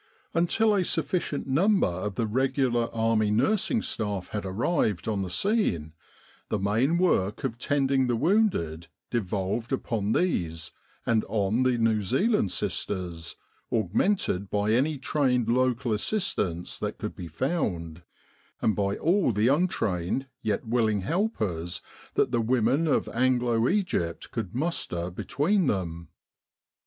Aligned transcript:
Until 0.33 0.73
a 0.73 0.83
sufficient 0.83 1.45
number 1.45 1.85
of 1.85 2.15
the 2.15 2.25
regular 2.25 2.89
Army 2.91 3.29
nursing 3.29 3.83
staff 3.83 4.29
had 4.29 4.47
arrived 4.47 5.07
on 5.07 5.21
the 5.21 5.29
scene, 5.29 5.93
the 6.49 6.57
main 6.57 6.97
work 6.97 7.43
of 7.43 7.59
tending 7.59 8.07
the 8.07 8.15
wounded 8.15 8.87
devolved 9.11 9.71
upon 9.71 10.13
these, 10.13 10.71
and 11.05 11.23
on 11.25 11.61
the 11.61 11.77
New 11.77 12.01
Zealand 12.01 12.51
sisters, 12.51 13.35
augmented 13.71 14.49
by 14.49 14.71
any 14.73 14.97
trained 14.97 15.47
local 15.47 15.93
assistance 15.93 16.79
that 16.79 16.97
could 16.97 17.15
be 17.15 17.27
found, 17.27 18.01
and 18.59 18.75
by 18.75 18.97
all 18.97 19.31
the 19.31 19.49
untrained 19.49 20.25
yet 20.41 20.65
willing 20.67 21.01
helpers 21.01 21.79
that 22.15 22.31
the 22.31 22.41
women 22.41 22.87
of 22.87 23.07
Anglo 23.09 23.69
Egypt 23.69 24.31
could 24.31 24.55
muster 24.55 25.11
between 25.11 25.67
them. 25.67 26.07